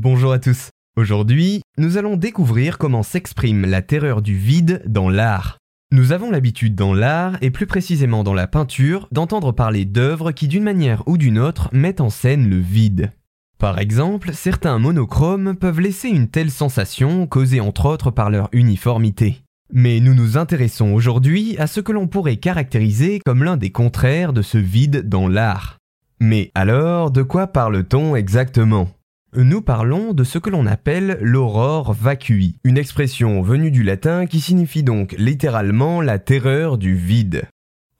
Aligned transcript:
Bonjour 0.00 0.30
à 0.30 0.38
tous. 0.38 0.68
Aujourd'hui, 0.96 1.60
nous 1.76 1.96
allons 1.96 2.14
découvrir 2.14 2.78
comment 2.78 3.02
s'exprime 3.02 3.66
la 3.66 3.82
terreur 3.82 4.22
du 4.22 4.36
vide 4.36 4.80
dans 4.86 5.08
l'art. 5.08 5.58
Nous 5.90 6.12
avons 6.12 6.30
l'habitude 6.30 6.76
dans 6.76 6.94
l'art, 6.94 7.36
et 7.40 7.50
plus 7.50 7.66
précisément 7.66 8.22
dans 8.22 8.32
la 8.32 8.46
peinture, 8.46 9.08
d'entendre 9.10 9.50
parler 9.50 9.86
d'œuvres 9.86 10.30
qui 10.30 10.46
d'une 10.46 10.62
manière 10.62 11.02
ou 11.08 11.18
d'une 11.18 11.40
autre 11.40 11.68
mettent 11.72 12.00
en 12.00 12.10
scène 12.10 12.48
le 12.48 12.60
vide. 12.60 13.10
Par 13.58 13.80
exemple, 13.80 14.30
certains 14.34 14.78
monochromes 14.78 15.56
peuvent 15.56 15.80
laisser 15.80 16.10
une 16.10 16.28
telle 16.28 16.52
sensation 16.52 17.26
causée 17.26 17.58
entre 17.58 17.86
autres 17.86 18.12
par 18.12 18.30
leur 18.30 18.50
uniformité. 18.52 19.42
Mais 19.72 19.98
nous 19.98 20.14
nous 20.14 20.36
intéressons 20.36 20.92
aujourd'hui 20.92 21.56
à 21.58 21.66
ce 21.66 21.80
que 21.80 21.90
l'on 21.90 22.06
pourrait 22.06 22.36
caractériser 22.36 23.18
comme 23.26 23.42
l'un 23.42 23.56
des 23.56 23.72
contraires 23.72 24.32
de 24.32 24.42
ce 24.42 24.58
vide 24.58 25.08
dans 25.08 25.26
l'art. 25.26 25.78
Mais 26.20 26.52
alors, 26.54 27.10
de 27.10 27.22
quoi 27.22 27.48
parle-t-on 27.48 28.14
exactement? 28.14 28.88
Nous 29.36 29.60
parlons 29.60 30.14
de 30.14 30.24
ce 30.24 30.38
que 30.38 30.50
l'on 30.50 30.66
appelle 30.66 31.18
l'aurore 31.20 31.92
vacui, 31.92 32.56
une 32.64 32.78
expression 32.78 33.42
venue 33.42 33.70
du 33.70 33.82
latin 33.82 34.26
qui 34.26 34.40
signifie 34.40 34.82
donc 34.82 35.14
littéralement 35.18 36.00
la 36.00 36.18
terreur 36.18 36.78
du 36.78 36.94
vide. 36.94 37.44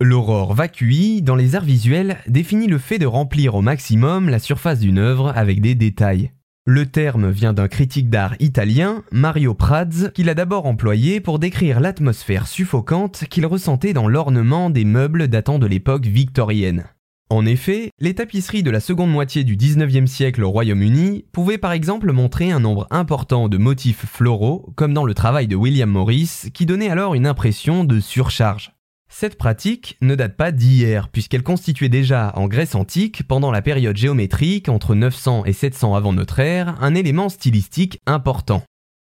L'aurore 0.00 0.54
vacui, 0.54 1.22
dans 1.22 1.34
les 1.34 1.54
arts 1.54 1.64
visuels, 1.64 2.18
définit 2.28 2.66
le 2.66 2.78
fait 2.78 2.98
de 2.98 3.06
remplir 3.06 3.54
au 3.54 3.62
maximum 3.62 4.28
la 4.28 4.38
surface 4.38 4.78
d'une 4.78 4.98
œuvre 4.98 5.32
avec 5.36 5.60
des 5.60 5.74
détails. 5.74 6.30
Le 6.66 6.86
terme 6.86 7.30
vient 7.30 7.52
d'un 7.52 7.68
critique 7.68 8.10
d'art 8.10 8.34
italien, 8.40 9.02
Mario 9.10 9.54
Prats, 9.54 10.10
qui 10.14 10.22
l'a 10.22 10.34
d'abord 10.34 10.66
employé 10.66 11.20
pour 11.20 11.38
décrire 11.38 11.80
l'atmosphère 11.80 12.46
suffocante 12.46 13.24
qu'il 13.28 13.46
ressentait 13.46 13.92
dans 13.92 14.08
l'ornement 14.08 14.70
des 14.70 14.84
meubles 14.84 15.28
datant 15.28 15.58
de 15.58 15.66
l'époque 15.66 16.06
victorienne. 16.06 16.84
En 17.30 17.44
effet, 17.44 17.90
les 18.00 18.14
tapisseries 18.14 18.62
de 18.62 18.70
la 18.70 18.80
seconde 18.80 19.10
moitié 19.10 19.44
du 19.44 19.54
19e 19.54 20.06
siècle 20.06 20.42
au 20.42 20.50
Royaume-Uni 20.50 21.26
pouvaient 21.30 21.58
par 21.58 21.72
exemple 21.72 22.10
montrer 22.12 22.50
un 22.50 22.60
nombre 22.60 22.86
important 22.90 23.50
de 23.50 23.58
motifs 23.58 24.06
floraux, 24.06 24.72
comme 24.76 24.94
dans 24.94 25.04
le 25.04 25.12
travail 25.12 25.46
de 25.46 25.54
William 25.54 25.90
Morris, 25.90 26.44
qui 26.54 26.64
donnait 26.64 26.88
alors 26.88 27.14
une 27.14 27.26
impression 27.26 27.84
de 27.84 28.00
surcharge. 28.00 28.72
Cette 29.10 29.36
pratique 29.36 29.98
ne 30.00 30.14
date 30.14 30.38
pas 30.38 30.52
d'hier, 30.52 31.10
puisqu'elle 31.10 31.42
constituait 31.42 31.90
déjà 31.90 32.32
en 32.34 32.48
Grèce 32.48 32.74
antique, 32.74 33.28
pendant 33.28 33.50
la 33.50 33.60
période 33.60 33.96
géométrique 33.96 34.70
entre 34.70 34.94
900 34.94 35.44
et 35.44 35.52
700 35.52 35.94
avant 35.94 36.14
notre 36.14 36.38
ère, 36.38 36.76
un 36.80 36.94
élément 36.94 37.28
stylistique 37.28 38.00
important. 38.06 38.62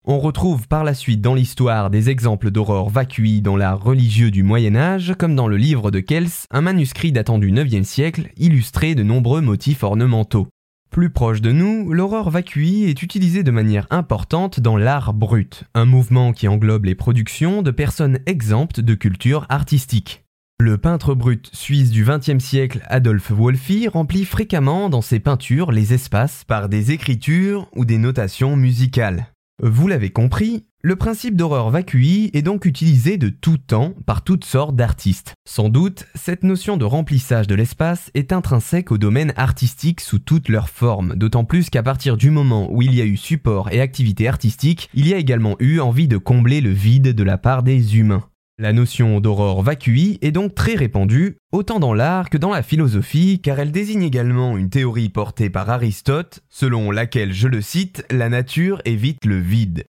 On 0.05 0.19
retrouve 0.19 0.67
par 0.67 0.83
la 0.83 0.95
suite 0.95 1.21
dans 1.21 1.37
l'histoire 1.37 1.89
des 1.89 2.11
exemples 2.11 2.51
d'aurores 2.51 2.91
vacui 2.91 3.41
dans 3.41 3.57
l'art 3.57 3.81
religieux 3.81 4.33
du 4.33 4.43
Moyen 4.43 4.75
Âge, 4.75 5.15
comme 5.17 5.37
dans 5.37 5.47
le 5.47 5.57
livre 5.57 5.93
de 5.93 6.01
Kels, 6.01 6.49
un 6.51 6.61
manuscrit 6.61 7.13
datant 7.13 7.39
du 7.39 7.53
9e 7.53 7.85
siècle, 7.85 8.33
illustré 8.37 8.97
de 8.97 9.05
nombreux 9.05 9.41
motifs 9.41 9.85
ornementaux. 9.85 10.49
Plus 10.91 11.11
proche 11.11 11.41
de 11.41 11.53
nous, 11.53 11.93
l'aurore 11.93 12.31
vacui 12.31 12.83
est 12.83 13.01
utilisée 13.01 13.45
de 13.45 13.53
manière 13.53 13.87
importante 13.91 14.59
dans 14.59 14.77
l'art 14.77 15.15
brut, 15.15 15.67
un 15.73 15.85
mouvement 15.85 16.33
qui 16.33 16.49
englobe 16.49 16.87
les 16.87 16.97
productions 16.97 17.63
de 17.63 17.71
personnes 17.71 18.19
exemptes 18.27 18.81
de 18.81 18.95
culture 18.95 19.47
artistique. 19.51 20.25
Le 20.59 20.79
peintre 20.79 21.15
brut 21.15 21.49
suisse 21.53 21.93
du 21.93 22.05
XXe 22.05 22.45
siècle 22.45 22.83
Adolphe 22.89 23.31
Wolfi 23.31 23.87
remplit 23.87 24.25
fréquemment 24.25 24.91
dans 24.91 25.01
ses 25.01 25.21
peintures 25.21 25.71
les 25.71 25.95
espaces 25.95 26.43
par 26.45 26.69
des 26.69 26.91
écritures 26.91 27.69
ou 27.77 27.85
des 27.85 27.99
notations 27.99 28.57
musicales. 28.57 29.29
Vous 29.61 29.87
l'avez 29.87 30.11
compris, 30.11 30.65
le 30.83 30.97
principe 30.97 31.37
d'horreur 31.37 31.71
vacui 31.71 32.31
est 32.33 32.43
donc 32.43 32.65
utilisé 32.65 33.17
de 33.17 33.29
tout 33.29 33.59
temps 33.59 33.95
par 34.07 34.25
toutes 34.25 34.45
sortes 34.45 34.75
d'artistes. 34.75 35.35
Sans 35.47 35.69
doute, 35.69 36.07
cette 36.17 36.43
notion 36.43 36.77
de 36.77 36.85
remplissage 36.85 37.47
de 37.47 37.55
l'espace 37.55 38.11
est 38.15 38.33
intrinsèque 38.33 38.91
au 38.91 38.99
domaine 38.99 39.33
artistique 39.37 40.01
sous 40.01 40.19
toutes 40.19 40.49
leurs 40.49 40.69
formes, 40.69 41.15
d'autant 41.15 41.45
plus 41.45 41.71
qu'à 41.71 41.85
partir 41.85 42.17
du 42.17 42.31
moment 42.31 42.73
où 42.73 42.83
il 42.83 42.95
y 42.95 43.01
a 43.01 43.05
eu 43.05 43.17
support 43.17 43.71
et 43.71 43.81
activité 43.81 44.27
artistique, 44.27 44.91
il 44.95 45.07
y 45.07 45.15
a 45.15 45.19
également 45.19 45.55
eu 45.61 45.79
envie 45.79 46.09
de 46.09 46.19
combler 46.19 46.61
le 46.61 46.71
vide 46.71 47.15
de 47.15 47.23
la 47.23 47.39
part 47.39 47.63
des 47.63 47.97
humains. 47.97 48.25
La 48.63 48.73
notion 48.73 49.19
d'aurore 49.19 49.65
vacui 49.65 50.21
est 50.23 50.31
donc 50.31 50.55
très 50.55 50.77
répandue, 50.77 51.37
autant 51.51 51.81
dans 51.81 51.95
l'art 51.95 52.31
que 52.31 52.39
dans 52.39 52.53
la 52.53 52.63
philosophie, 52.63 53.41
car 53.43 53.59
elle 53.59 53.73
désigne 53.73 54.05
également 54.05 54.57
une 54.57 54.71
théorie 54.71 55.09
portée 55.09 55.51
par 55.51 55.69
Aristote, 55.69 56.45
selon 56.49 56.93
laquelle, 56.93 57.33
je 57.33 57.49
le 57.49 57.61
cite, 57.61 58.07
la 58.09 58.29
nature 58.29 58.81
évite 58.85 59.25
le 59.25 59.41
vide. 59.41 59.83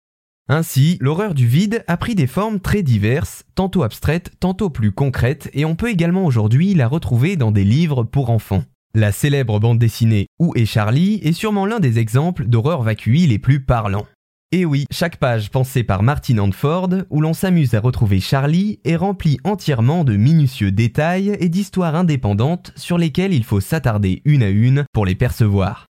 Ainsi, 0.48 0.98
l'horreur 1.00 1.34
du 1.34 1.48
vide 1.48 1.82
a 1.88 1.96
pris 1.96 2.14
des 2.14 2.28
formes 2.28 2.60
très 2.60 2.84
diverses, 2.84 3.42
tantôt 3.56 3.82
abstraites, 3.82 4.30
tantôt 4.38 4.70
plus 4.70 4.92
concrètes, 4.92 5.50
et 5.52 5.64
on 5.64 5.74
peut 5.74 5.90
également 5.90 6.24
aujourd'hui 6.24 6.72
la 6.74 6.86
retrouver 6.86 7.34
dans 7.34 7.50
des 7.50 7.64
livres 7.64 8.04
pour 8.04 8.30
enfants. 8.30 8.62
La 8.94 9.10
célèbre 9.10 9.58
bande 9.58 9.80
dessinée 9.80 10.28
Où 10.38 10.52
est 10.54 10.64
Charlie 10.64 11.14
est 11.24 11.32
sûrement 11.32 11.66
l'un 11.66 11.80
des 11.80 11.98
exemples 11.98 12.46
d'horreur 12.46 12.82
vacui 12.82 13.26
les 13.26 13.40
plus 13.40 13.64
parlants. 13.64 14.06
Et 14.52 14.64
oui, 14.64 14.84
chaque 14.90 15.18
page 15.18 15.48
pensée 15.50 15.84
par 15.84 16.02
Martin 16.02 16.38
Handford, 16.38 16.88
où 17.08 17.20
l'on 17.20 17.34
s'amuse 17.34 17.74
à 17.74 17.80
retrouver 17.80 18.18
Charlie, 18.18 18.80
est 18.84 18.96
remplie 18.96 19.38
entièrement 19.44 20.02
de 20.02 20.16
minutieux 20.16 20.72
détails 20.72 21.36
et 21.38 21.48
d'histoires 21.48 21.94
indépendantes 21.94 22.72
sur 22.74 22.98
lesquelles 22.98 23.32
il 23.32 23.44
faut 23.44 23.60
s'attarder 23.60 24.22
une 24.24 24.42
à 24.42 24.48
une 24.48 24.86
pour 24.92 25.06
les 25.06 25.14
percevoir. 25.14 25.89